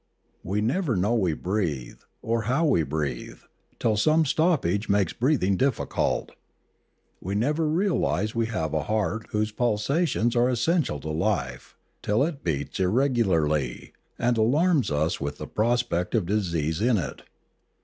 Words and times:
We 0.43 0.61
never 0.61 0.97
kuow 0.97 1.15
we 1.15 1.33
breathe, 1.33 1.99
or 2.23 2.41
how 2.49 2.65
we 2.65 2.81
breathe, 2.81 3.37
till 3.77 3.95
some 3.97 4.25
stoppage 4.25 4.89
makes 4.89 5.13
breathing 5.13 5.59
diffi 5.59 5.87
cult; 5.87 6.31
we 7.21 7.35
never 7.35 7.69
realise 7.69 8.33
we 8.33 8.47
have 8.47 8.73
a 8.73 8.81
heart 8.85 9.27
whose 9.29 9.51
pulsa 9.51 10.07
tions 10.07 10.35
are 10.35 10.49
essential 10.49 10.99
to 11.01 11.11
life, 11.11 11.75
till 12.01 12.23
it 12.23 12.43
beats 12.43 12.79
irregularly, 12.79 13.93
and 14.17 14.39
alarms 14.39 14.89
us 14.89 15.21
with 15.21 15.37
the 15.37 15.45
prospect 15.45 16.15
of 16.15 16.25
disease 16.25 16.81
in 16.81 16.97
it. 16.97 17.21